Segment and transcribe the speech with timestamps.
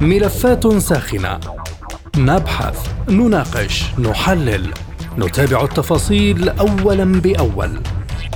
[0.00, 1.40] ملفات ساخنة.
[2.16, 4.70] نبحث نناقش نحلل.
[5.18, 7.80] نتابع التفاصيل اولا بأول.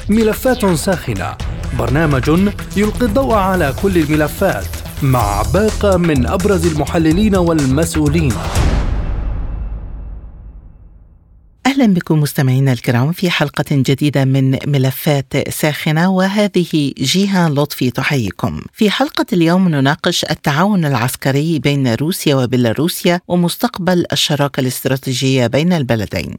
[0.09, 1.37] ملفات ساخنة.
[1.79, 2.31] برنامج
[2.77, 4.67] يلقي الضوء على كل الملفات.
[5.03, 8.33] مع باقة من أبرز المحللين والمسؤولين.
[11.79, 18.61] أهلا بكم مستمعينا الكرام في حلقة جديدة من ملفات ساخنة وهذه جيهان لطفي تحييكم.
[18.73, 26.37] في حلقة اليوم نناقش التعاون العسكري بين روسيا وبيلاروسيا ومستقبل الشراكة الاستراتيجية بين البلدين.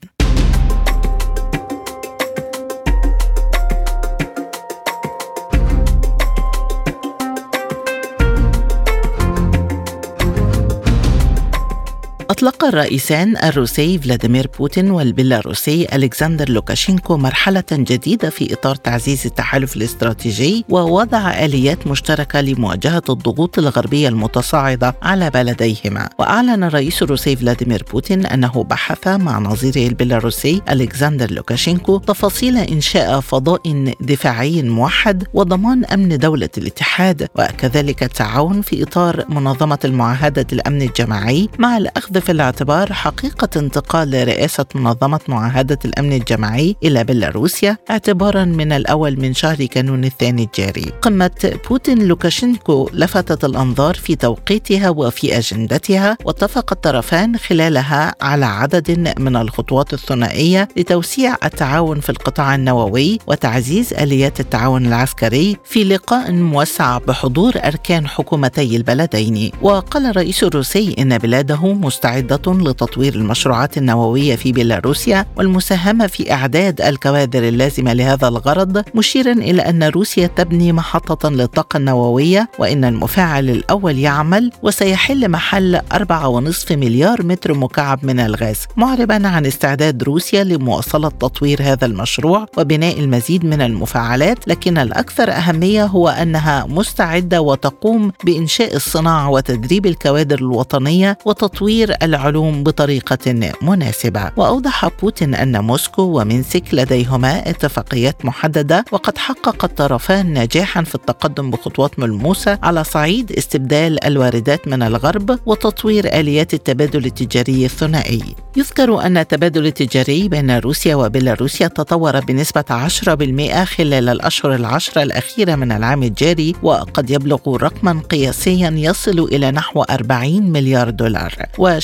[12.29, 20.65] أطلق الرئيسان الروسي فلاديمير بوتين والبيلاروسي ألكسندر لوكاشينكو مرحلة جديدة في إطار تعزيز التحالف الاستراتيجي
[20.69, 26.09] ووضع آليات مشتركة لمواجهة الضغوط الغربية المتصاعدة على بلديهما.
[26.19, 33.93] وأعلن الرئيس الروسي فلاديمير بوتين أنه بحث مع نظيره البيلاروسي ألكسندر لوكاشينكو تفاصيل إنشاء فضاء
[34.01, 41.77] دفاعي موحد وضمان أمن دولة الاتحاد وكذلك التعاون في إطار منظمة معاهدة الأمن الجماعي مع
[41.77, 49.19] الأخذ في الاعتبار حقيقة انتقال رئاسة منظمة معاهدة الأمن الجماعي إلى بيلاروسيا اعتبارا من الأول
[49.19, 50.91] من شهر كانون الثاني الجاري.
[51.01, 59.35] قمة بوتين لوكاشينكو لفتت الأنظار في توقيتها وفي أجندتها واتفق الطرفان خلالها على عدد من
[59.35, 67.53] الخطوات الثنائية لتوسيع التعاون في القطاع النووي وتعزيز آليات التعاون العسكري في لقاء موسع بحضور
[67.55, 69.51] أركان حكومتي البلدين.
[69.61, 76.81] وقال الرئيس الروسي إن بلاده مستعدة مستعدة لتطوير المشروعات النووية في بيلاروسيا والمساهمة في إعداد
[76.81, 83.97] الكوادر اللازمة لهذا الغرض مشيرا إلى أن روسيا تبني محطة للطاقة النووية وإن المفاعل الأول
[83.97, 91.61] يعمل وسيحل محل 4.5 مليار متر مكعب من الغاز معربا عن استعداد روسيا لمواصلة تطوير
[91.61, 99.29] هذا المشروع وبناء المزيد من المفاعلات لكن الأكثر أهمية هو أنها مستعدة وتقوم بإنشاء الصناعة
[99.29, 104.31] وتدريب الكوادر الوطنية وتطوير العلوم بطريقة مناسبة.
[104.37, 111.99] وأوضح بوتين أن موسكو ومنسك لديهما اتفاقيات محددة وقد حقق الطرفان نجاحا في التقدم بخطوات
[111.99, 118.23] ملموسة على صعيد استبدال الواردات من الغرب وتطوير آليات التبادل التجاري الثنائي.
[118.57, 125.71] يذكر أن التبادل التجاري بين روسيا وبيلاروسيا تطور بنسبة 10% خلال الأشهر العشرة الأخيرة من
[125.71, 131.33] العام الجاري وقد يبلغ رقما قياسيا يصل إلى نحو 40 مليار دولار.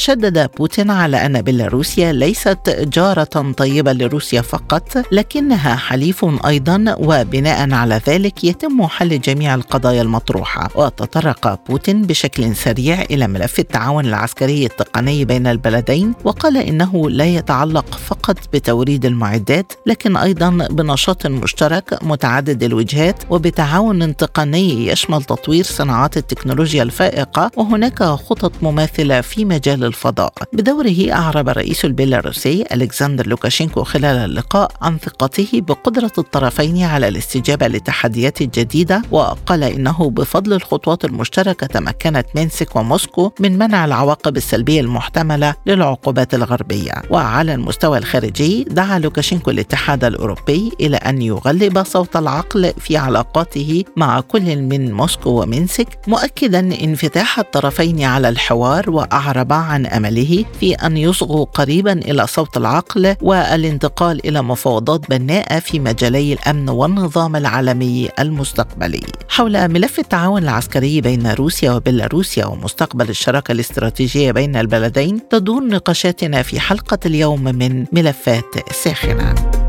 [0.06, 8.02] وشدد بوتين على أن بيلاروسيا ليست جارة طيبة لروسيا فقط لكنها حليف أيضا وبناء على
[8.08, 10.70] ذلك يتم حل جميع القضايا المطروحة.
[10.76, 17.86] وتطرق بوتين بشكل سريع إلى ملف التعاون العسكري التقني بين البلدين وقال إنه لا يتعلق
[17.96, 26.84] فقط بتوريد المعدات لكن أيضا بنشاط مشترك متعدد الوجهات وبتعاون تقني يشمل تطوير صناعات التكنولوجيا
[26.84, 30.34] الفائقة وهناك خطط مماثلة في مجال الفضاء.
[30.54, 38.42] بدوره أعرب الرئيس البيلاروسي ألكسندر لوكاشينكو خلال اللقاء عن ثقته بقدرة الطرفين على الاستجابة للتحديات
[38.42, 46.34] الجديدة وقال إنه بفضل الخطوات المشتركة تمكنت مينسك وموسكو من منع العواقب السلبية المحتملة للعقوبات
[46.34, 46.92] الغربية.
[47.10, 54.20] وعلى المستوى الخارجي دعا لوكاشينكو الاتحاد الأوروبي إلى أن يغلب صوت العقل في علاقاته مع
[54.20, 61.46] كل من موسكو ومينسك مؤكدا انفتاح الطرفين على الحوار وأعرب عن أمله في أن يصغوا
[61.46, 69.02] قريبا إلى صوت العقل والانتقال إلى مفاوضات بناءه في مجالي الأمن والنظام العالمي المستقبلي.
[69.30, 76.60] حول ملف التعاون العسكري بين روسيا وبيلاروسيا ومستقبل الشراكة الاستراتيجية بين البلدين تدور نقاشاتنا في
[76.60, 79.65] حلقة اليوم من ملفات ساخنة.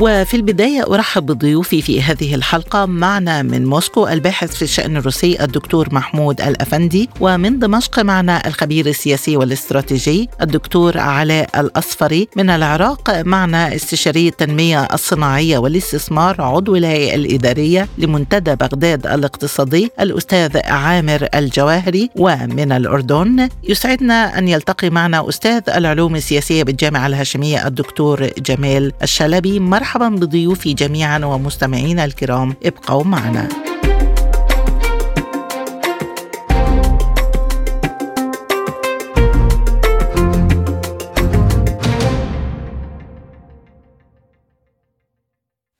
[0.00, 2.86] وفي البداية أرحب بضيوفي في هذه الحلقة.
[2.86, 9.36] معنا من موسكو الباحث في الشأن الروسي الدكتور محمود الأفندي ومن دمشق معنا الخبير السياسي
[9.36, 12.28] والاستراتيجي الدكتور علاء الأصفري.
[12.36, 21.28] من العراق معنا استشاري التنمية الصناعية والاستثمار عضو الهيئة الإدارية لمنتدى بغداد الاقتصادي الأستاذ عامر
[21.34, 22.10] الجواهري.
[22.16, 29.60] ومن الأردن يسعدنا أن يلتقي معنا أستاذ العلوم السياسية بالجامعة الهاشمية الدكتور جمال الشلبي.
[29.60, 32.54] مرحبا مرحبا بضيوفي جميعا ومستمعينا الكرام.
[32.64, 33.48] ابقوا معنا.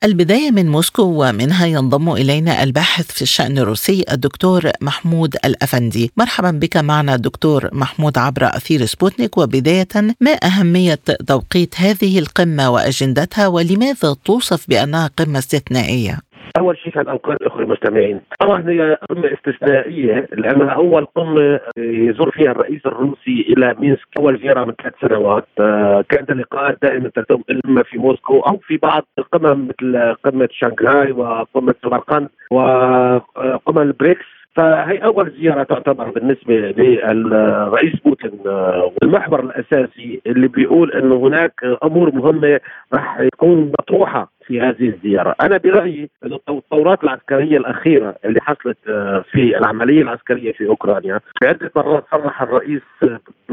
[0.05, 6.11] البداية من موسكو ومنها ينضم إلينا الباحث في الشأن الروسي الدكتور محمود الأفندي.
[6.17, 9.37] مرحبا بك معنا دكتور محمود عبر أثير سبوتنيك.
[9.37, 9.87] وبداية
[10.21, 16.19] ما أهمية توقيت هذه القمة وأجندتها؟ ولماذا توصف بأنها قمة استثنائية؟
[16.59, 18.21] أول شيء كل الأوقات أخوي المستمعين.
[18.39, 24.65] طبعا هي قمة استثنائية لانها أول قمة يزور فيها الرئيس الروسي إلى مينسك أول زيارة
[24.65, 25.47] من ثلاث سنوات.
[25.59, 31.11] آه، كانت اللقاءات دائما تتم اما في موسكو أو في بعض القمم مثل قمة شنغهاي
[31.11, 34.34] وقمة سمرقند وقمم البريكس.
[34.55, 41.53] فهي أول زيارة تعتبر بالنسبة للرئيس بوتين آه، والمحور الأساسي اللي بيقول إنه هناك
[41.83, 42.59] أمور مهمة
[42.93, 49.25] راح تكون مطروحة في هذه الزيارة، أنا برأيي إنه التطورات العسكرية الأخيرة اللي حصلت آه،
[49.31, 52.81] في العملية العسكرية في أوكرانيا، في عدة مرات صرح الرئيس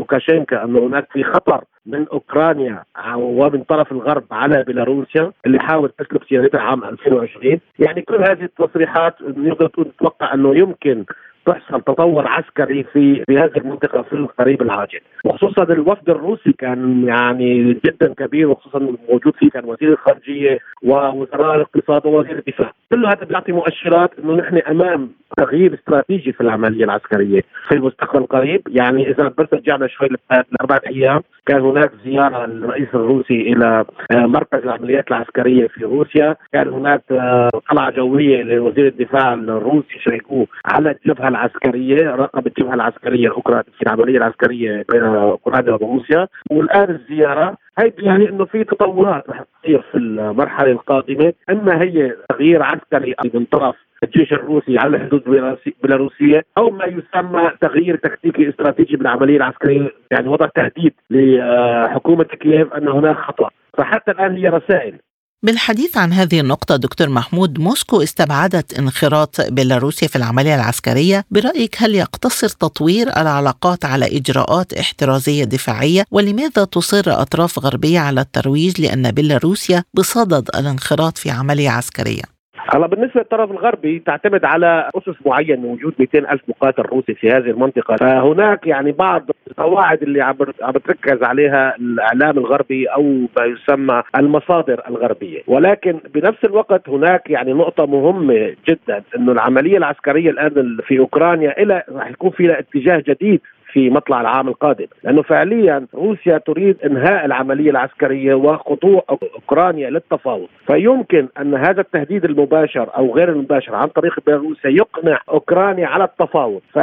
[0.03, 2.85] لوكاشينكا انه هناك في خطر من أوكرانيا
[3.17, 9.15] ومن طرف الغرب على بيلاروسيا اللي حاول تسلب سيادتها عام 2020 يعني كل هذه التصريحات
[9.23, 11.05] نقدر نتوقع أنه يمكن
[11.47, 17.81] تحصل تطور عسكري في في هذه المنطقة في القريب العاجل وخصوصا الوفد الروسي كان يعني
[17.85, 18.79] جدا كبير وخصوصا
[19.09, 22.73] موجود فيه كان وزير الخارجية ووزراء الاقتصاد ووزير الدفاع.
[22.93, 27.43] كل هذا بيعطي مؤشرات إنه نحن أمام تغيير استراتيجي في العملية العسكرية.
[27.69, 33.41] في المستقبل القريب يعني إذا بس رجعنا شوي لاربع أيام كان هناك زيارة للرئيس الروسي
[33.53, 36.37] إلى آه، مركز العمليات العسكرية في روسيا.
[36.53, 43.27] كان هناك آه، قلعة جوية لوزير الدفاع الروسي شيكو على الجبهه العسكرية راقب الجبهة العسكرية
[43.29, 46.29] الأوكرانية في العملية العسكرية بين أوكرانيا وروسيا.
[46.51, 51.33] والآن الزيارة هي يعني إنه في تطورات رح تصير في المرحلة القادمة.
[51.51, 55.23] أما هي تغيير عسكري من طرف الجيش الروسي على الحدود
[55.67, 59.91] البيلاروسيه أو ما يسمى تغيير تكتيكي استراتيجي بالعملية العسكرية.
[60.11, 63.49] يعني وضع تهديد لحكومة كييف أن هناك خطأ.
[63.79, 64.95] فحتى الآن هي رسائل.
[65.45, 71.95] بالحديث عن هذه النقطة دكتور محمود موسكو استبعدت انخراط بيلاروسيا في العملية العسكرية برأيك هل
[71.95, 79.85] يقتصر تطوير العلاقات على إجراءات احترازية دفاعية ولماذا تصر أطراف غربية على الترويج لأن بيلاروسيا
[79.95, 82.32] بصدد الانخراط في عملية عسكرية؟
[82.75, 87.51] هلا بالنسبة للطرف الغربي تعتمد على أسس معينة وجود 200 ألف مقاتل روسي في هذه
[87.51, 87.97] المنطقة.
[87.97, 90.37] فهناك يعني بعض القواعد اللي عم
[90.75, 95.43] بتركز عليها الإعلام الغربي أو ما يسمى المصادر الغربية.
[95.47, 101.83] ولكن بنفس الوقت هناك يعني نقطة مهمة جدا إنه العملية العسكرية الآن في أوكرانيا إلى
[101.89, 103.41] راح يكون فيها اتجاه جديد
[103.73, 104.87] في مطلع العام القادم.
[105.05, 110.49] لأنه فعليا روسيا تريد إنهاء العملية العسكرية وخضوع أوكرانيا للتفاوض.
[110.67, 116.61] فيمكن أن هذا التهديد المباشر أو غير المباشر عن طريق بيلاروسيا يقنع أوكرانيا على التفاوض.
[116.75, 116.79] ف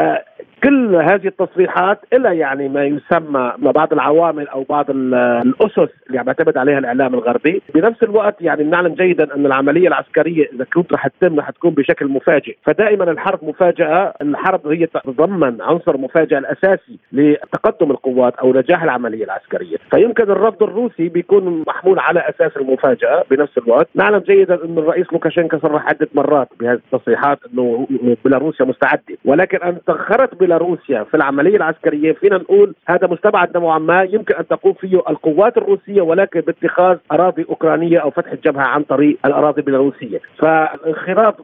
[0.63, 6.57] كل هذه التصريحات إلى يعني ما يسمى بعض العوامل أو بعض الأسس اللي عم يعتمد
[6.57, 11.39] عليها الإعلام الغربي، بنفس الوقت يعني بنعلم جيدا أن العملية العسكرية إذا كنت رح تتم
[11.39, 16.39] رح تكون بشكل مفاجئ، فدائما الحرب مفاجأة، الحرب هي تتضمن عنصر مفاجاه
[16.79, 23.23] الاساسي لتقدم القوات أو نجاح العملية العسكرية، فيمكن الرفض الروسي بيكون محمول على أساس المفاجأة
[23.31, 27.87] بنفس الوقت، نعلم جيدا أن الرئيس لوكاشينكا صرح عدة مرات بهذه التصريحات أنه
[28.23, 34.03] بيلاروسيا مستعدة، ولكن انخراط بيلاروسيا في العملية العسكرية خلينا نقول هذا مستبعد نوعا ما.
[34.03, 39.17] يمكن أن تقوم فيه القوات الروسية ولكن باتخاذ أراضي أوكرانية أو فتح الجبهه عن طريق
[39.25, 41.35] الأراضي البيلاروسية، فالانخراط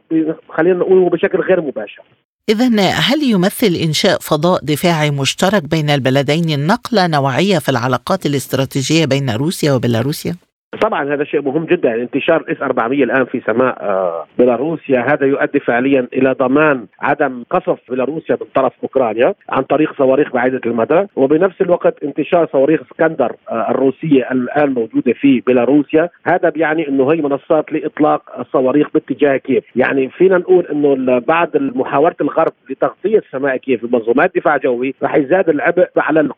[0.48, 2.02] خلينا نقول بشكل غير مباشر.
[2.48, 9.30] إذا هل يمثل إنشاء فضاء دفاعي مشترك بين البلدين نقلة نوعية في العلاقات الاستراتيجية بين
[9.30, 10.36] روسيا وبيلاروسيا؟
[10.72, 11.88] طبعا هذا شيء مهم جدا.
[11.88, 15.00] يعني انتشار ال S 400 الآن في سماء آه، بيلاروسيا.
[15.00, 20.60] هذا يؤدي فعليا إلى ضمان عدم قصف بيلاروسيا من طرف أوكرانيا عن طريق صواريخ بعيدة
[20.66, 21.06] المدى.
[21.16, 26.08] وبنفس الوقت انتشار صواريخ اسكندر آه، الروسية الآن موجودة في بيلاروسيا.
[26.26, 29.64] هذا بيعني إنه هي منصات لإطلاق الصواريخ باتجاه كييف.
[29.76, 35.48] يعني فينا نقول إنه بعد محاوله الغرب لتغطية سماء كييف بمنظومات دفاع جوي راح يزداد
[35.48, 36.28] العبء على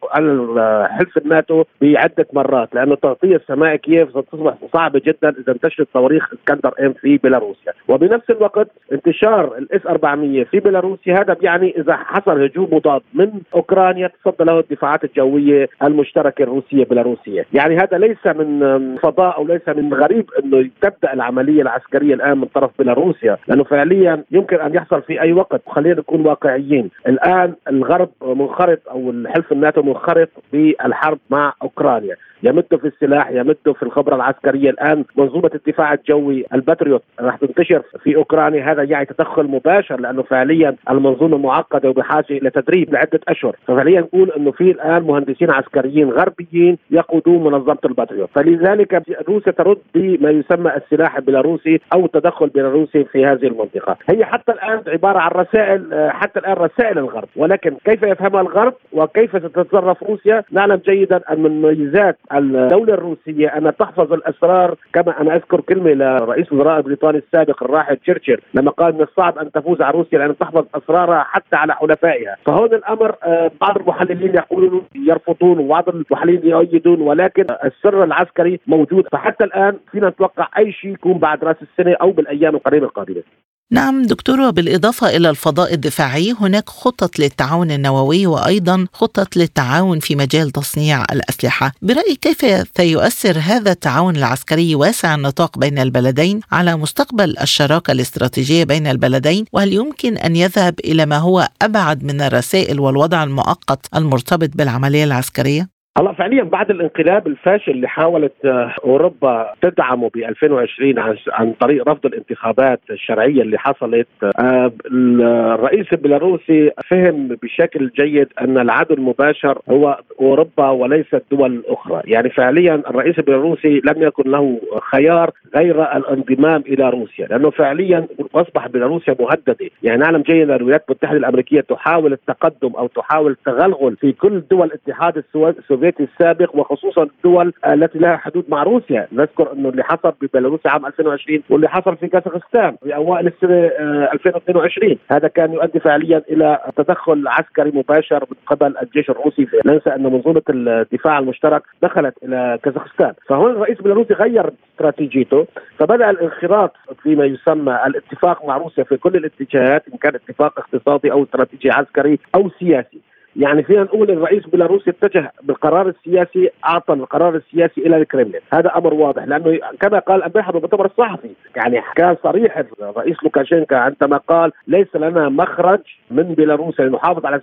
[0.91, 6.75] حلف الناتو بعدة مرات لأنه تغطية سماء كييف تصبح صعبه جدا إذا انتشرت صواريخ اسكندر
[6.81, 7.73] إم في بيلاروسيا.
[7.89, 14.11] وبنفس الوقت انتشار الإس 400 في بيلاروسيا هذا بيعني إذا حصل هجوم مضاد من أوكرانيا
[14.25, 19.95] تصدى له الدفاعات الجوية المشتركة الروسية بيلاروسيه يعني هذا ليس من فضاء أو ليس من
[19.95, 25.21] غريب إنه تبدأ العملية العسكرية الآن من طرف بيلاروسيا لأنه فعليا يمكن أن يحصل في
[25.21, 25.63] أي وقت.
[25.67, 26.91] خلينا نكون واقعيين.
[27.07, 32.17] الآن الغرب منخرط أو الحلف الناتو منخرط بالحرب مع أوكرانيا.
[32.43, 34.71] يمدوا في السلاح يمدوا في الخبرة العسكرية.
[34.71, 38.73] الآن منظومة الدفاع الجوي الباتريوت راح تنتشر في أوكرانيا.
[38.73, 43.57] هذا يعني تدخل مباشر لأنه فعليا المنظومة معقدة وبحاجة إلى تدريب لعدة أشهر.
[43.67, 48.29] ففعليا نقول إنه في الآن مهندسين عسكريين غربيين يقودون منظومة الباتريوت.
[48.35, 53.97] فلذلك روسيا ترد بما يسمى السلاح البيلاروسي أو التدخل البيلاروسي في هذه المنطقة.
[54.11, 57.29] هي حتى الآن عبارة عن رسائل آه، حتى الآن رسائل الغرب.
[57.37, 63.77] ولكن كيف يفهمها الغرب وكيف ستتصرف روسيا؟ نعلم جيدا أن من مميزات الدولة الروسية أن
[63.77, 69.03] تحفظ الأسرار كما أنا أذكر كلمة لرئيس الوزراء البريطاني السابق الراحل تشرشل لما قال من
[69.03, 72.37] الصعب أن تفوز على روسيا لأن تحفظ أسرارها حتى على حلفائها.
[72.47, 79.09] فهون الأمر آه، بعض المحللين يقولون يرفضون وبعض المحللين يؤيدون ولكن السر العسكري موجود.
[79.13, 83.23] فحتى الآن فينا نتوقع أي شيء يكون بعد رأس السنة أو بالأيام القريبة القادمة.
[83.71, 90.51] نعم دكتور وبالإضافة إلى الفضاء الدفاعي هناك خطط للتعاون النووي وأيضا خطط للتعاون في مجال
[90.51, 97.91] تصنيع الأسلحة برأيك كيف سيؤثر هذا التعاون العسكري واسع النطاق بين البلدين على مستقبل الشراكة
[97.93, 103.87] الاستراتيجية بين البلدين وهل يمكن أن يذهب إلى ما هو أبعد من الرسائل والوضع المؤقت
[103.97, 110.99] المرتبط بالعملية العسكرية؟ هلا فعليا بعد الانقلاب الفاشل اللي حاولت آه، أوروبا تدعمه ب 2020
[111.29, 114.09] عن طريق رفض الانتخابات الشرعية اللي حصلت
[114.41, 122.31] آه، الرئيس البيلاروسي فهم بشكل جيد أن العدو المباشر هو أوروبا وليس الدول الأخرى، يعني
[122.31, 129.17] فعليا الرئيس البيلاروسي لم يكن له خيار غير الانضمام إلى روسيا، لأنه فعليا اصبح بيلاروسيا
[129.21, 134.67] مهددة، يعني نعلم جيدا الولايات المتحدة الأمريكية تحاول التقدم أو تحاول التغلغل في كل دول
[134.67, 139.09] الاتحاد السوفيتي السوفيتي السابق وخصوصا الدول التي لها حدود مع روسيا.
[139.13, 143.67] نذكر انه اللي حصل ببيلاروس عام 2020 واللي حصل في كازاخستان في أوائل السنة
[144.13, 149.91] 2022 آه، هذا كان يؤدي فعليا إلى تدخل عسكري مباشر من قبل الجيش الروسي ننسى
[149.91, 153.13] أن منظومة الدفاع المشترك دخلت إلى كازاخستان.
[153.29, 155.47] فهون الرئيس البيلاروسي غير استراتيجيته
[155.79, 161.23] فبدأ الانخراط فيما يسمى الاتفاق مع روسيا في كل الاتجاهات إن كان اتفاق اقتصادي أو
[161.23, 163.08] استراتيجي عسكري أو سياسي.
[163.39, 168.95] يعني فينا نقول الرئيس بيلاروسي اتجه بالقرار السياسي أعطى القرار السياسي إلى الكرملين، هذا أمر
[168.95, 174.97] واضح لأنه كما قال امبارح بالمؤتمر الصحفي، يعني كان صريح الرئيس لوكاشينكا عندما قال ليس
[174.97, 175.81] لنا مخرج
[176.11, 177.41] من بيلاروسيا لنحافظ على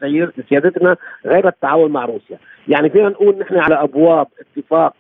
[0.50, 2.38] سيادتنا غير التعاون مع روسيا،
[2.68, 4.94] يعني فينا نقول نحن على أبواب اتفاق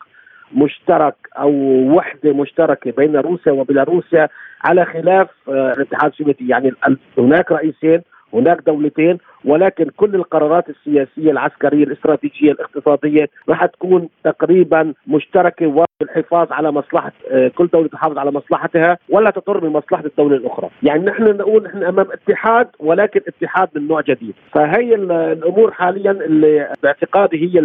[0.53, 1.51] مشترك أو
[1.95, 4.29] وحدة مشتركة بين روسيا وبيلاروسيا
[4.63, 6.47] على خلاف آه، الاتحاد السوفيتي.
[6.47, 6.71] يعني
[7.17, 8.01] هناك رئيسين
[8.33, 16.71] هناك دولتين ولكن كل القرارات السياسية العسكرية الاستراتيجية الاقتصادية راح تكون تقريبا مشتركة والحفاظ على
[16.71, 21.63] مصلحة آه، كل دولة تحافظ على مصلحتها ولا تضر بمصلحة الدولة الأخرى، يعني نحن نقول
[21.63, 27.59] نحن أمام اتحاد ولكن اتحاد من نوع جديد، فهي الأمور حاليا اللي باعتقادي هي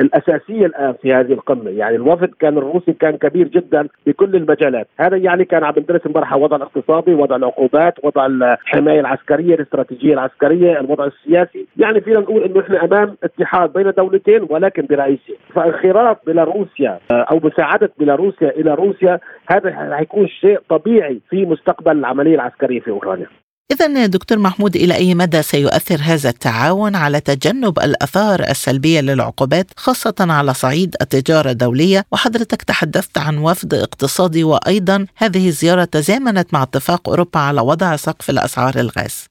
[0.00, 5.16] الأساسية الآن في هذه القمة، يعني الوفد كان الروسي كان كبير جدا بكل المجالات، هذا
[5.16, 11.04] يعني كان عم ندرس امبارح وضع الاقتصادي، وضع العقوبات، وضع الحماية العسكرية، الاستراتيجية العسكرية، الوضع
[11.04, 17.26] السياسي، يعني فينا نقول إنه إحنا أمام اتحاد بين دولتين ولكن برئيسين، فانخراط بيلاروسيا آه،
[17.30, 19.18] أو مساعدة بيلاروسيا إلى روسيا
[19.50, 23.26] هذا حيكون شيء طبيعي في مستقبل العملية العسكرية في أوكرانيا.
[23.72, 30.14] إذا دكتور محمود إلى أي مدى سيؤثر هذا التعاون على تجنب الآثار السلبية للعقوبات خاصة
[30.20, 37.08] على صعيد التجارة الدولية؟ وحضرتك تحدثت عن وفد اقتصادي وأيضا هذه الزيارة تزامنت مع اتفاق
[37.08, 39.24] أوروبا على وضع سقف الأسعار الغاز.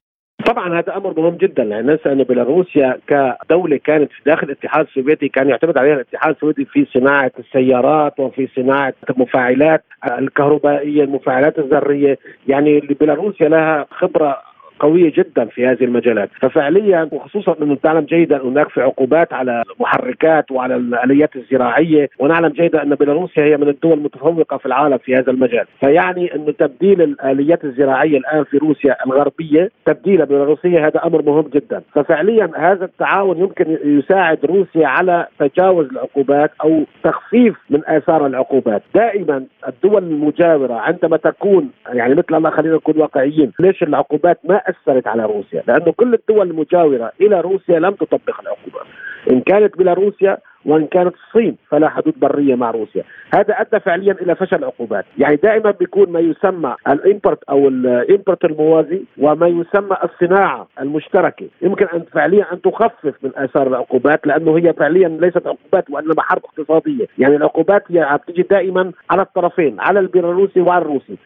[0.47, 5.29] طبعا هذا أمر مهم جدا لأن ننسى ان بيلاروسيا كدولة كانت في داخل الاتحاد السوفيتي
[5.29, 9.83] كان يعتمد عليها الاتحاد السوفيتي في صناعة السيارات وفي صناعة المفاعلات
[10.19, 12.17] الكهربائية المفاعلات الذرية.
[12.47, 14.37] يعني بيلاروسيا لها خبرة
[14.79, 16.29] قوية جدا في هذه المجالات.
[16.41, 22.83] ففعليا وخصوصا أنه تعلم جيدا هناك في عقوبات على المحركات وعلى الآليات الزراعية ونعلم جيدا
[22.83, 25.65] أن بيلاروسيا هي من الدول المتفوقة في العالم في هذا المجال.
[25.79, 31.81] فيعني انه تبديل الآليات الزراعية الآن في روسيا الغربية تبديلها بيلاروسية هذا أمر مهم جدا.
[31.93, 38.81] ففعليا هذا التعاون يمكن يساعد روسيا على تجاوز العقوبات أو تخفيف من آثار العقوبات.
[38.95, 45.25] دائما الدول المجاورة عندما تكون يعني مثلا خلينا نكون واقعيين ليش العقوبات ما اثرت على
[45.25, 48.85] روسيا لأنه كل الدول المجاورة إلى روسيا لم تطبق العقوبات
[49.31, 53.03] إن كانت بيلاروسيا وإن كانت الصين فلها حدود برية مع روسيا،
[53.35, 57.78] هذا أدى فعليا إلى فشل العقوبات، يعني دائما بيكون ما يسمى ال import أو ال
[57.78, 64.57] import الموازي وما يسمى الصناعة المشتركة، يمكن ان فعليا أن تخفف من آثار العقوبات لأنه
[64.57, 69.99] هي فعليا ليست عقوبات وإنما حرب اقتصادية، يعني العقوبات هي بتيجي دائما على الطرفين، على
[69.99, 71.17] البيلاروسي وعلى الروسي،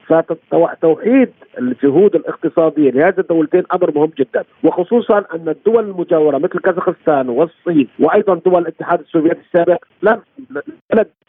[0.48, 1.30] فتوحيد
[1.60, 4.44] الجهود الاقتصادية لهذه الدولتين أمر مهم جدا.
[4.64, 10.22] وخصوصا أن الدول المجاورة مثل كازاخستان والصين وأيضا دول الاتحاد السوفيتي السابق لم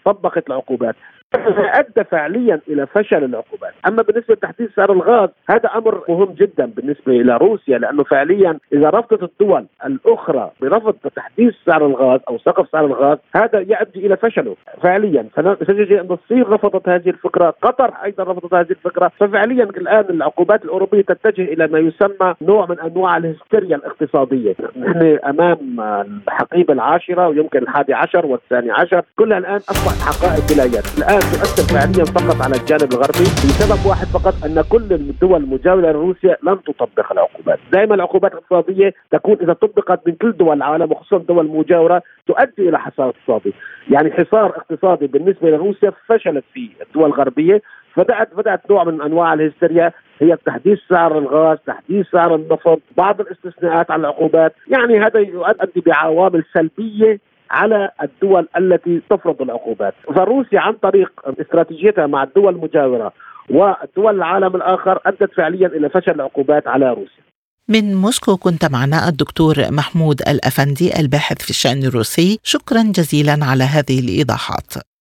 [0.04, 0.96] طبقت العقوبات.
[1.34, 7.12] أدى فعليا إلى فشل العقوبات، أما بالنسبة لتحديد سعر الغاز هذا أمر مهم جدا بالنسبة
[7.12, 12.84] إلى روسيا لأنه فعليا إذا رفضت الدول الأخرى برفض تحديد سعر الغاز أو سقف سعر
[12.86, 15.26] الغاز هذا يؤدي إلى فشله فعليا.
[15.34, 21.02] فنجد أن الصين رفضت هذه الفكرة، قطر أيضا رفضت هذه الفكرة، ففعليا الآن العقوبات الأوروبية
[21.02, 25.80] تتجه إلى ما يسمى نوع من أنواع الهستيريا الاقتصادية، نحن أمام
[26.28, 31.74] الحقيبة العاشرة ويمكن الحادي عشر والثاني عشر، كلها الآن أصبحت حقائق بلا يد، الآن تؤثر
[31.74, 37.12] فعليا فقط على الجانب الغربي لسبب واحد فقط أن كل الدول المجاورة لروسيا لم تطبق
[37.12, 42.68] العقوبات، دائما العقوبات الاقتصادية تكون إذا طبقت من كل دول العالم وخصوصا الدول المجاوره تؤدي
[42.68, 43.54] إلى حصار اقتصادي،
[43.90, 47.62] يعني حصار اقتصادي بالنسبة لروسيا فشلت فيه الدول الغربية
[47.96, 53.90] بدات بدأت نوع من أنواع الهستيريا هي تحديث سعر الغاز، تحديث سعر النفط، بعض الاستثناءات
[53.90, 57.20] على العقوبات، يعني هذا يؤدي بعوامل سلبية
[57.52, 59.94] على الدول التي تفرض العقوبات.
[60.16, 63.12] فروسيا عن طريق استراتيجيتها مع الدول المجاورة
[63.50, 67.22] والدول العالم الآخر أدت فعليا إلى فشل العقوبات على روسيا.
[67.68, 72.38] من موسكو كنت معنا الدكتور محمود الأفندي الباحث في الشأن الروسي.
[72.42, 74.91] شكرا جزيلا على هذه الإيضاحات.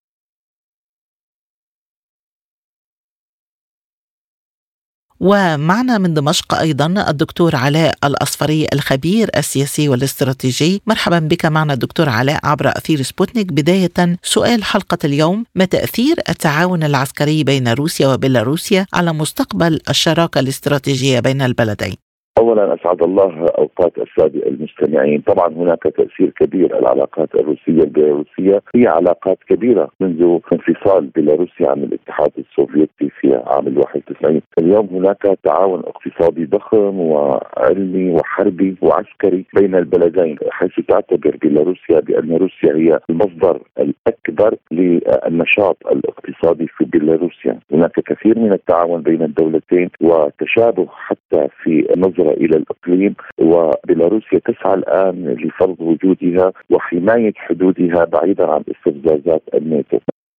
[5.22, 10.82] ومعنا من دمشق أيضا الدكتور علاء الأصفري الخبير السياسي والاستراتيجي.
[10.86, 13.52] مرحبا بك معنا دكتور علاء عبر أثير سبوتنيك.
[13.52, 21.20] بداية سؤال حلقة اليوم ما تأثير التعاون العسكري بين روسيا وبيلاروسيا على مستقبل الشراكة الاستراتيجية
[21.20, 21.96] بين البلدين؟
[22.42, 28.62] اولا أسعد الله أوقات الساده المستمعين، طبعا هناك تأثير كبير العلاقات الروسية البيلاروسية.
[28.74, 35.80] هي علاقات كبيرة منذ انفصال بيلاروسيا عن الاتحاد السوفيتي في عام 91 اليوم هناك تعاون
[35.80, 44.56] اقتصادي ضخم وعلمي وحربي وعسكري بين البلدين حيث تعتبر بيلاروسيا بأن روسيا هي المصدر الأكبر
[44.70, 52.56] للنشاط الاقتصادي في بيلاروسيا، هناك كثير من التعاون بين الدولتين وتشابه حتى في النظره إلى
[52.56, 59.98] الإقليم وبيلاروسيا تسعى الآن لفرض وجودها وحماية حدودها بعيدا عن استفزازات الناتو.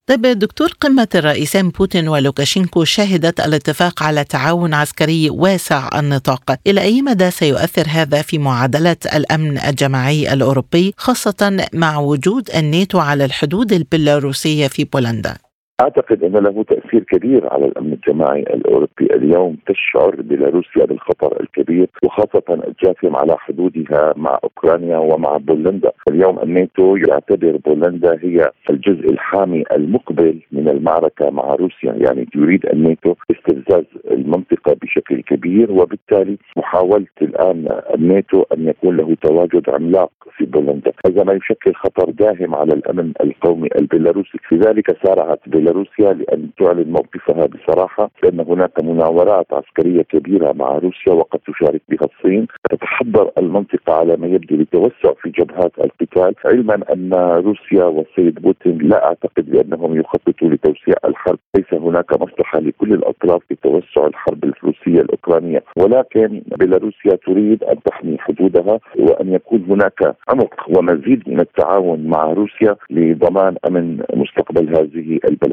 [0.09, 7.01] طيب دكتور قمة الرئيسين بوتين ولوكاشينكو شهدت الاتفاق على تعاون عسكري واسع النطاق إلى أي
[7.01, 14.67] مدى سيؤثر هذا في معادلة الأمن الجماعي الأوروبي خاصة مع وجود الناتو على الحدود البيلاروسية
[14.67, 15.42] في بولندا؟
[15.81, 22.43] أعتقد إن له تأثير كبير على الأمن الجماعي الأوروبي، اليوم تشعر بيلاروسيا بالخطر الكبير وخاصة
[22.49, 30.39] الجاثم على حدودها مع أوكرانيا ومع بولندا، اليوم الناتو يعتبر بولندا هي الجزء الحامي المقبل
[30.51, 38.43] من المعركة مع روسيا، يعني يريد الناتو استفزاز المنطقة بشكل كبير وبالتالي محاولة الآن الناتو
[38.53, 43.69] أن يكون له تواجد عملاق في بولندا، هذا ما يشكل خطر داهم على الأمن القومي
[43.79, 50.77] البيلاروسي، لذلك سارعت بيلاروسيا روسيا لأن تعلن موقفها بصراحة بأن هناك مناورات عسكرية كبيرة مع
[50.77, 52.47] روسيا وقد تشارك بها الصين.
[52.69, 57.13] تتحضر المنطقة على ما يبدو للتوسع في جبهات القتال علما أن
[57.45, 61.39] روسيا والسيد بوتين لا أعتقد بأنهم يخططوا لتوسيع الحرب.
[61.55, 63.55] ليس هناك مصلحة لكل الأطراف في
[63.97, 65.63] الحرب الروسية الأوكرانية.
[65.77, 72.75] ولكن بيلاروسيا تريد أن تحمي حدودها وأن يكون هناك عمق ومزيد من التعاون مع روسيا
[72.89, 75.52] لضمان أمن مستقبل هذه البلد.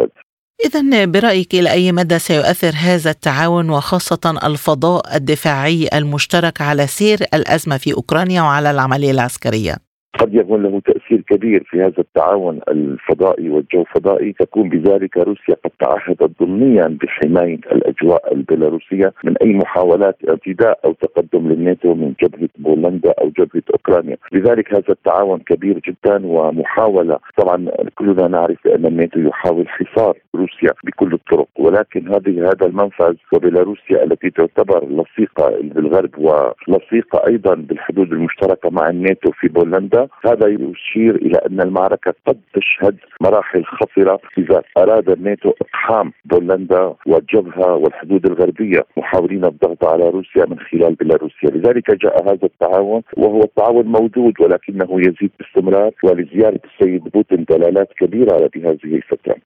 [0.66, 7.76] إذا برأيك إلى أي مدى سيؤثر هذا التعاون وخاصة الفضاء الدفاعي المشترك على سير الأزمة
[7.76, 9.74] في أوكرانيا وعلى العملية العسكرية؟
[10.20, 14.32] قد يكون له تاثير كبير في هذا التعاون الفضائي والجو فضائي.
[14.32, 21.48] تكون بذلك روسيا قد تعهدت ضمنيا بحماية الأجواء البيلاروسية من أي محاولات اعتداء أو تقدم
[21.48, 27.18] للناتو من جبهة بولندا أو جبهة أوكرانيا، لذلك هذا التعاون كبير جدا ومحاولة.
[27.36, 34.04] طبعا كلنا نعرف بان الناتو يحاول حصار روسيا بكل الطرق ولكن هذه هذا المنفذ وبيلاروسيا
[34.04, 41.38] التي تعتبر لصيقة بالغرب ولصيقة أيضا بالحدود المشتركة مع الناتو في بولندا هذا يشير إلى
[41.50, 49.44] أن المعركة قد تشهد مراحل خطره إذا أراد الناتو اقحام بولندا والجبهه والحدود الغربية محاولين
[49.44, 55.30] الضغط على روسيا من خلال بيلاروسيا، لذلك جاء هذا التعاون وهو التعاون موجود ولكنه يزيد
[55.38, 59.36] باستمرار ولزياره السيد بوتين دلالات كبيرة بهذه الفترة.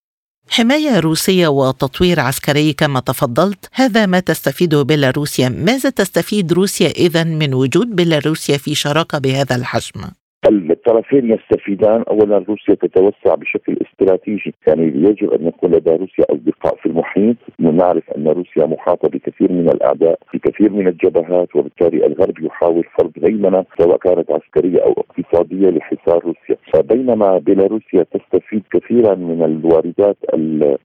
[0.50, 7.54] حماية روسية وتطوير عسكري كما تفضلت هذا ما تستفيده بيلاروسيا ماذا تستفيد روسيا إذا من
[7.54, 10.00] وجود بيلاروسيا في شراكة بهذا الحجم؟
[10.48, 12.02] الطرفين يستفيدان.
[12.10, 17.36] اولا روسيا تتوسع بشكل استراتيجي يعني يجب أن يكون لدى روسيا أصدقاء في المحيط.
[17.58, 23.12] نعرف أن روسيا محاطة بكثير من الأعداء في كثير من الجبهات وبالتالي الغرب يحاول فرض
[23.24, 26.56] هيمنة سواء كانت عسكرية أو اقتصادية لحصار روسيا.
[26.72, 30.16] فبينما بيلاروسيا تستفيد كثيرا من الواردات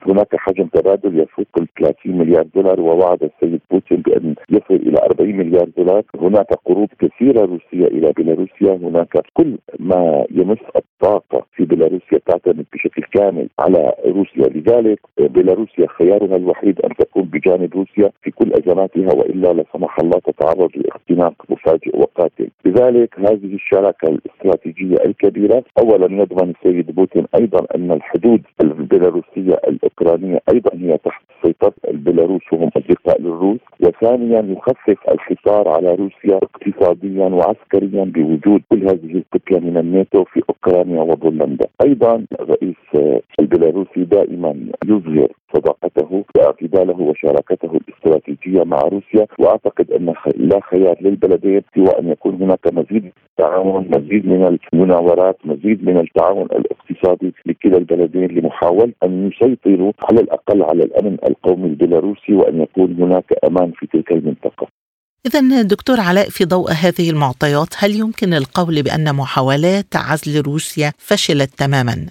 [0.07, 5.35] هناك حجم تبادل يفوق ال 30 مليار دولار ووعد السيد بوتين بأن يصل إلى 40
[5.37, 6.03] مليار دولار.
[6.21, 8.73] هناك قروض كثيرة روسية إلى بيلاروسيا.
[8.73, 9.48] هناك كل
[9.79, 14.47] ما يمس الطاقة في بيلاروسيا تعتمد بشكل كامل على روسيا.
[14.47, 20.19] لذلك بيلاروسيا خيارها الوحيد أن تكون بجانب روسيا في كل أزماتها وإلا لا سمح الله
[20.19, 22.49] تتعرض لاختناق مفاجئ وقاتل.
[22.65, 30.71] لذلك هذه الشراكة الاستراتيجية الكبيرة اولا يضمن السيد بوتين أيضا أن الحدود البيلاروسية الأوكرانية أيضا
[30.73, 38.61] هي تحت سيطره البيلاروس وهم أصدقاء للروس وثانيا يخفف الحصار على روسيا اقتصاديا وعسكريا بوجود
[38.69, 41.67] كل هذه الكتله من الناتو في أوكرانيا وبولندا.
[41.85, 42.75] أيضا الرئيس
[43.39, 51.99] البيلاروسي دائما يظهر صداقته واعتداله وشراكته الاستراتيجية مع روسيا وأعتقد أن لا خيار للبلدين سوى
[51.99, 58.27] أن يكون هناك مزيد من التعاون، مزيد من المناورات، مزيد من التعاون الاقتصادي لكلا البلدين
[58.27, 64.11] لمحاولة أن يسيطروا على الأقل على الأمن القومي البيلاروسي وأن يكون هناك أمان في تلك
[64.11, 64.67] المنطقة.
[65.25, 71.49] إذا دكتور علاء في ضوء هذه المعطيات هل يمكن القول بأن محاولات عزل روسيا فشلت
[71.57, 72.05] تماما؟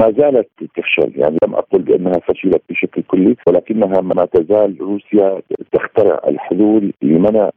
[0.00, 6.20] ما زالت تفشل يعني لم أقل بأنها فشلت بشكل كلي ولكنها ما تزال روسيا تخترع
[6.28, 7.50] الحلول لمنع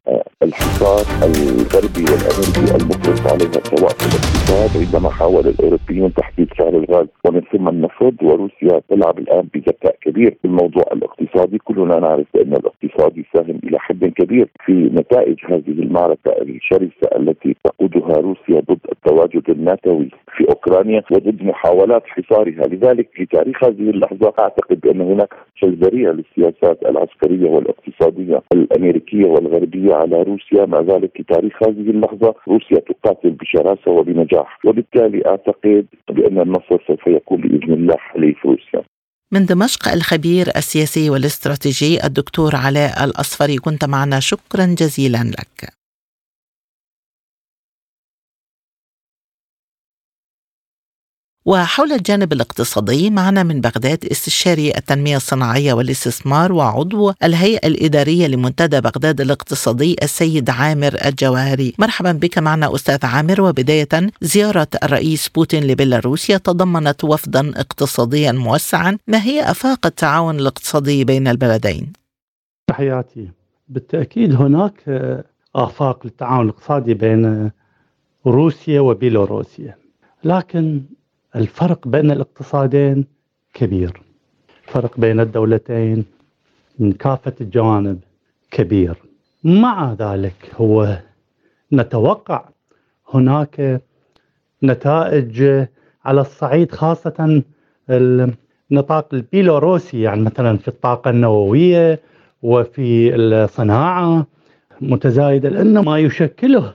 [0.44, 7.08] الحصار الغربي والأمريكي المفرط عليها سواء في الاقتصاد عندما حاول الأوروبيون تحديد سعر الغاز.
[7.26, 11.58] ومن ثم النفط وروسيا تلعب الآن بذكاء كبير في الموضوع الاقتصادي.
[11.58, 18.18] كلنا نعرف بأن الاقتصاد يساهم إلى حد كبير في نتائج هذه المعركة الشرسة التي تقودها
[18.18, 20.10] روسيا ضد التواجد الناتوي.
[20.38, 22.68] في أوكرانيا وضد محاولات حصارها.
[22.68, 25.30] لذلك في تاريخ هذه اللحظة أعتقد بأن هناك
[25.66, 30.66] ذريع للسياسات العسكرية والاقتصادية الأمريكية والغربية على روسيا.
[30.66, 34.60] مع ذلك في تاريخ هذه اللحظة روسيا تقاتل بشراسة وبنجاح.
[34.66, 38.82] وبالتالي أعتقد بأن النصر سوف يكون بإذن الله حليف روسيا.
[39.32, 44.20] من دمشق الخبير السياسي والاستراتيجي الدكتور علاء الأصفري كنت معنا.
[44.20, 45.83] شكرا جزيلا لك.
[51.46, 59.22] وحول الجانب الاقتصادي معنا من بغداد استشاري التنمية الصناعية والاستثمار وعضو الهيئة الإدارية لمنتدى بغداد
[59.22, 63.42] الاقتصادي السيد عامر الجواهري مرحبا بك معنا أستاذ عامر.
[63.42, 63.90] وبداية
[64.22, 71.94] زيارة الرئيس بوتين لبيلاروسيا تضمنت وفدا اقتصاديا موسعا ما هي أفاق التعاون الاقتصادي بين البلدين؟
[72.68, 73.30] تحياتي.
[73.70, 74.74] بالتأكيد هناك
[75.56, 77.52] آفاق للتعاون الاقتصادي بين
[78.26, 79.76] روسيا وبيلاروسيا.
[80.24, 80.82] لكن
[81.36, 83.06] الفرق بين الاقتصادين
[83.54, 84.02] كبير.
[84.68, 86.06] الفرق بين الدولتين
[86.80, 88.00] من كافة الجوانب
[88.52, 88.96] كبير.
[89.44, 90.98] مع ذلك هو
[91.74, 92.46] نتوقع
[93.14, 93.82] هناك
[94.64, 95.66] نتائج
[96.06, 97.44] على الصعيد خاصة
[97.90, 102.00] النطاق البيلاروسي يعني مثلا في الطاقة النووية
[102.44, 104.28] وفي الصناعة
[104.82, 106.74] متزايدة لأن ما يشكله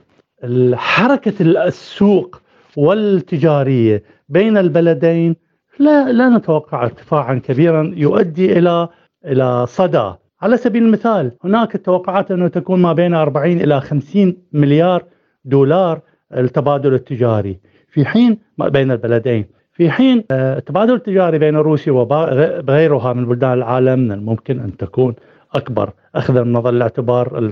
[0.73, 2.41] حركة السوق
[2.77, 5.35] والتجارية بين البلدين
[5.79, 8.87] لا لا نتوقع ارتفاعا كبيرا يؤدي إلى
[9.25, 10.13] إلى صدى.
[10.41, 15.03] على سبيل المثال هناك التوقعات أنه تكون ما بين 40 إلى 50 مليار
[15.45, 16.01] دولار
[16.37, 17.59] التبادل التجاري.
[17.89, 19.45] في حين بين البلدين.
[19.73, 25.15] في حين آه، التبادل التجاري بين روسيا وغيرها من بلدان العالم من الممكن أن تكون
[25.53, 27.51] أكبر اخذا من نظر الاعتبار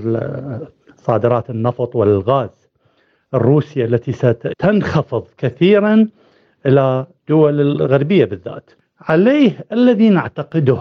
[0.96, 2.57] صادرات النفط والغاز.
[3.34, 6.08] الروسيا التي ستنخفض كثيرا
[6.66, 8.70] إلى دول الغربية بالذات.
[9.00, 10.78] عليه الذي نعتقده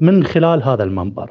[0.00, 1.30] من خلال هذا المنبر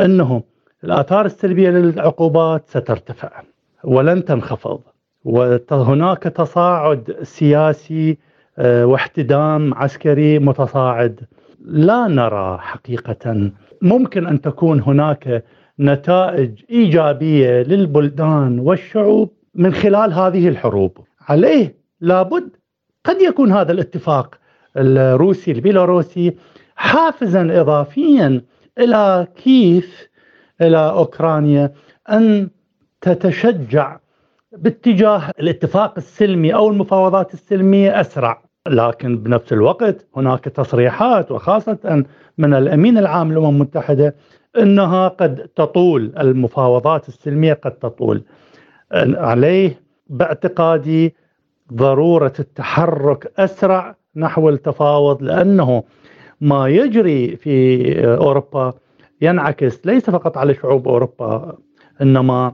[0.00, 0.42] أنه
[0.84, 3.42] الآثار السلبية للعقوبات سترتفع
[3.84, 4.80] ولن تنخفض.
[5.24, 8.18] وهناك تصاعد سياسي
[8.58, 11.20] آه، واحتدام عسكري متصاعد.
[11.64, 13.50] لا نرى حقيقة.
[13.82, 15.44] ممكن أن تكون هناك
[15.80, 20.98] نتائج إيجابية للبلدان والشعوب من خلال هذه الحروب.
[21.28, 22.56] عليه لابد
[23.04, 24.34] قد يكون هذا الاتفاق
[24.76, 26.36] الروسي البيلاروسي
[26.76, 28.42] حافزا اضافيا
[28.78, 30.08] إلى كيف
[30.60, 31.72] إلى أوكرانيا
[32.10, 32.48] أن
[33.00, 33.98] تتشجع
[34.52, 38.42] باتجاه الاتفاق السلمي أو المفاوضات السلمية أسرع.
[38.68, 42.04] لكن بنفس الوقت هناك تصريحات وخاصة
[42.38, 44.14] من الأمين العام للأمم المتحدة
[44.58, 48.22] إنها قد تطول المفاوضات السلمية قد تطول.
[48.92, 51.14] عليه باعتقادي
[51.72, 55.84] ضرورة التحرك أسرع نحو التفاوض لأنه
[56.40, 57.84] ما يجري في
[58.16, 58.74] أوروبا
[59.20, 61.56] ينعكس ليس فقط على شعوب أوروبا
[62.02, 62.52] إنما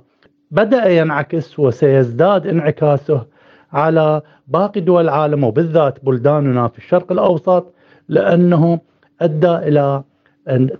[0.50, 3.26] بدأ ينعكس وسيزداد انعكاسه
[3.72, 7.74] على باقي دول العالم وبالذات بلداننا في الشرق الأوسط
[8.08, 8.80] لأنه
[9.20, 10.02] أدى إلى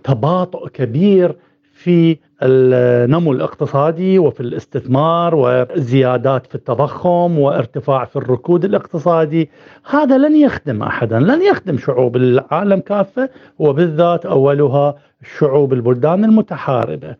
[0.03, 1.35] تباطؤ كبير
[1.73, 9.49] في النمو الاقتصادي وفي الاستثمار وزيادات في التضخم وارتفاع في الركود الاقتصادي
[9.89, 13.29] هذا لن يخدم احدا لن يخدم شعوب العالم كافة
[13.59, 14.95] وبالذات أولها
[15.39, 17.15] شعوب البلدان المتحاربة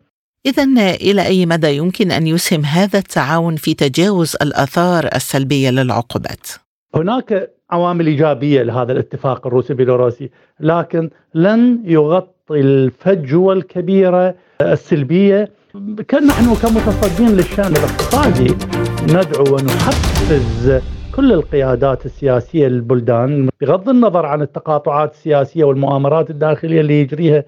[0.46, 0.62] إذا
[0.94, 6.48] إلى أي مدى يمكن أن يسهم هذا التعاون في تجاوز الآثار السلبية للعقوبات؟
[6.94, 15.50] هناك عوامل إيجابية لهذا الاتفاق الروسي بيلاروسي لكن لن يغطي الفجوة الكبيرة السلبية.
[16.08, 18.54] كان نحن كمتصدين للشأن الاقتصادي
[19.02, 20.82] ندعو ونحفز
[21.14, 27.44] كل القيادات السياسية للبلدان بغض النظر عن التقاطعات السياسية والمؤامرات الداخلية اللي يجريها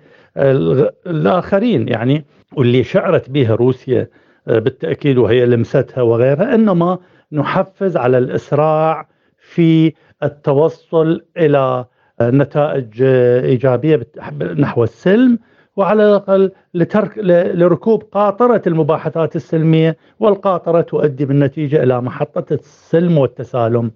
[1.06, 4.08] الآخرين يعني واللي شعرت بها روسيا
[4.46, 6.54] بالتأكيد وهي لمستها وغيرها.
[6.54, 6.98] إنما
[7.32, 11.84] نحفز على الإسراع في التوصل إلى
[12.22, 14.06] نتائج إيجابية
[14.58, 15.38] نحو السلم
[15.76, 17.18] وعلى الأقل لترك
[17.54, 23.90] لركوب قاطرة المباحثات السلمية والقاطرة تؤدي بالنتيجة إلى محطة السلم والتسالم.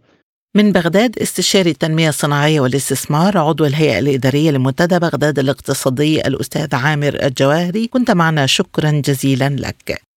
[0.57, 7.87] من بغداد استشاري التنمية الصناعية والاستثمار عضو الهيئة الإدارية لمنتدى بغداد الاقتصادي الأستاذ عامر الجواهري
[7.87, 10.10] كنت معنا شكرا جزيلا لك.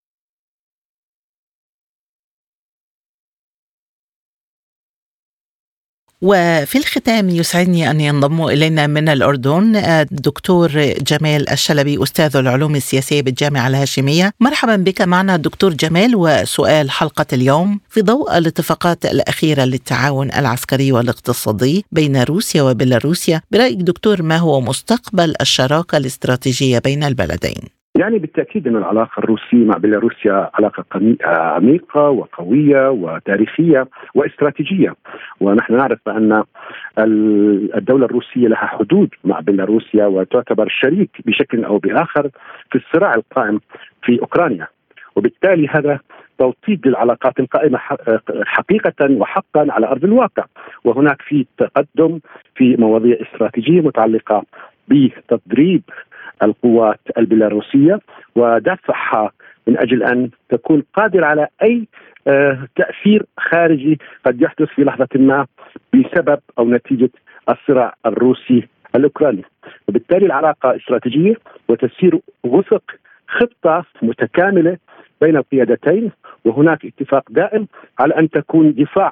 [6.26, 13.68] وفي الختام يسعدني أن ينضم إلينا من الأردن الدكتور جمال الشلبي أستاذ العلوم السياسية بالجامعة
[13.68, 20.92] الهاشمية مرحبا بك معنا دكتور جمال وسؤال حلقة اليوم في ضوء الاتفاقات الأخيرة للتعاون العسكري
[20.92, 28.68] والاقتصادي بين روسيا وبيلاروسيا برأيك دكتور ما هو مستقبل الشراكة الاستراتيجية بين البلدين؟ يعني بالتأكيد
[28.68, 30.86] أن العلاقة الروسية مع بيلاروسيا علاقة
[31.26, 34.96] عميقة وقوية وتاريخية واستراتيجية.
[35.40, 36.44] ونحن نعرف بان
[37.78, 42.30] الدولة الروسية لها حدود مع بيلاروسيا وتعتبر شريك بشكل أو بآخر
[42.72, 43.60] في الصراع القائم
[44.04, 44.68] في أوكرانيا.
[45.16, 46.00] وبالتالي هذا
[46.38, 47.80] توطيد للعلاقات القائمة
[48.46, 50.46] حقيقة وحقا على أرض الواقع.
[50.84, 52.20] وهناك في تقدم
[52.56, 54.44] في مواضيع استراتيجية متعلقة
[54.88, 55.82] بتدريب
[56.44, 58.00] القوات البيلاروسية
[58.36, 59.32] ودفعها
[59.68, 61.88] من أجل أن تكون قادره على أي
[62.28, 65.46] آه، تأثير خارجي قد يحدث في لحظة ما
[65.94, 67.10] بسبب أو نتيجة
[67.50, 69.44] الصراع الروسي الأوكراني.
[69.88, 71.36] وبالتالي العلاقة استراتيجية
[71.68, 72.84] وتسير وفق
[73.28, 74.78] خطة متكاملة
[75.22, 76.12] بين القيادتين
[76.46, 77.68] وهناك اتفاق دائم
[78.00, 79.12] على أن تكون دفاع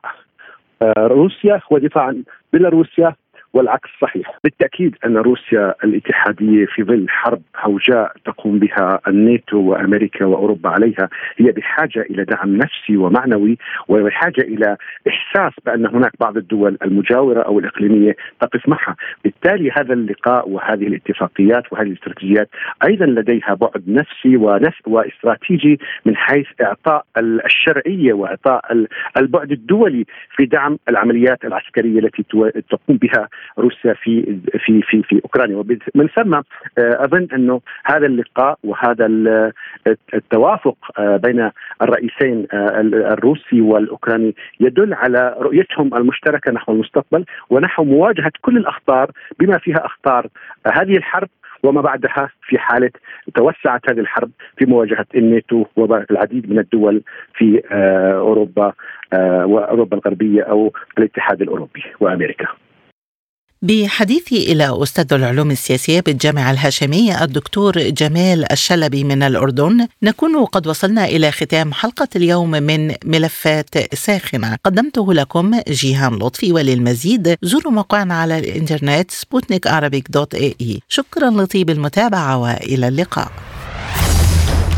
[0.82, 2.14] آه، روسيا ودفاع
[2.54, 3.16] بيلاروسيا
[3.54, 4.38] والعكس صحيح.
[4.44, 11.52] بالتأكيد أن روسيا الاتحادية في ظل حرب هوجاء تقوم بها الناتو وأمريكا وأوروبا عليها هي
[11.52, 18.16] بحاجة إلى دعم نفسي ومعنوي وبحاجة إلى إحساس بأن هناك بعض الدول المجاورة أو الإقليمية
[18.42, 18.96] تقف معها.
[19.24, 22.50] بالتالي هذا اللقاء وهذه الاتفاقيات وهذه الاستراتيجيات
[22.88, 24.38] أيضا لديها بعد نفسي
[24.88, 28.86] واستراتيجي من حيث إعطاء الشرعية وإعطاء
[29.18, 32.24] البعد الدولي في دعم العمليات العسكرية التي
[32.70, 35.56] تقوم بها روسيا في في في في أوكرانيا.
[35.95, 36.43] ومن ثم آه،
[36.77, 39.06] أظن أنه هذا اللقاء وهذا
[40.13, 41.51] التوافق آه، بين
[41.82, 42.82] الرئيسين آه،
[43.13, 50.27] الروسي والأوكراني يدل على رؤيتهم المشتركة نحو المستقبل ونحو مواجهة كل الأخطار بما فيها أخطار
[50.73, 51.30] هذه الحرب
[51.63, 52.91] وما بعدها في حالة
[53.36, 57.01] توسعت هذه الحرب في مواجهة الناتو والعديد من الدول
[57.34, 57.62] في
[58.17, 58.73] أوروبا
[59.43, 62.47] وأوروبا الغربية أو الاتحاد الأوروبي وأمريكا.
[63.63, 69.88] بحديثي إلى أستاذ العلوم السياسية بالجامعة الهاشمية الدكتور جمال الشلبي من الأردن.
[70.04, 74.58] نكون قد وصلنا إلى ختام حلقة اليوم من ملفات ساخنة.
[74.63, 77.38] قدمته لكم جيهان لطفي وللمزيد.
[77.41, 79.67] زوروا موقعنا على الإنترنت سبوتنيك
[80.10, 80.82] dot AE.
[80.88, 83.32] شكرا لطيب المتابعة وإلى اللقاء.